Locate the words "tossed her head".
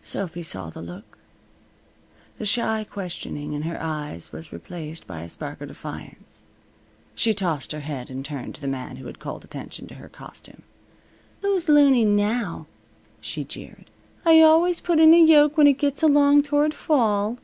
7.34-8.08